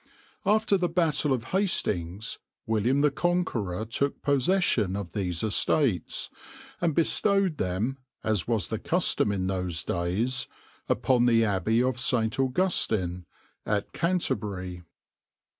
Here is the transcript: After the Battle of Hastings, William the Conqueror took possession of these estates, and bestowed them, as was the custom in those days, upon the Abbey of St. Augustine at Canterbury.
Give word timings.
After 0.47 0.79
the 0.79 0.89
Battle 0.89 1.31
of 1.31 1.43
Hastings, 1.53 2.39
William 2.65 3.01
the 3.01 3.11
Conqueror 3.11 3.85
took 3.85 4.19
possession 4.23 4.95
of 4.95 5.11
these 5.11 5.43
estates, 5.43 6.31
and 6.81 6.95
bestowed 6.95 7.57
them, 7.57 7.99
as 8.23 8.47
was 8.47 8.69
the 8.69 8.79
custom 8.79 9.31
in 9.31 9.45
those 9.45 9.83
days, 9.83 10.47
upon 10.89 11.27
the 11.27 11.45
Abbey 11.45 11.83
of 11.83 11.99
St. 11.99 12.39
Augustine 12.39 13.27
at 13.63 13.93
Canterbury. 13.93 14.81